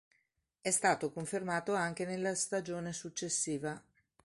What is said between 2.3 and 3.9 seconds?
stagione successiva.